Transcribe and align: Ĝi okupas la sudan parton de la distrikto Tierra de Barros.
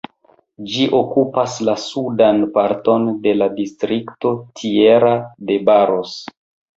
Ĝi 0.75 0.85
okupas 0.99 1.57
la 1.67 1.75
sudan 1.83 2.41
parton 2.55 3.05
de 3.25 3.33
la 3.41 3.49
distrikto 3.59 4.31
Tierra 4.61 5.13
de 5.51 5.59
Barros. 5.69 6.15